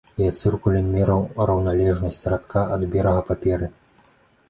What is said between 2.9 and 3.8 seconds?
берага паперы.